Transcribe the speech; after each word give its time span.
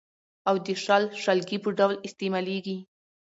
او 0.49 0.55
د 0.65 0.67
شل، 0.83 1.03
شلګي 1.23 1.57
په 1.63 1.69
ډول 1.79 1.95
استعمالېږي. 2.07 2.77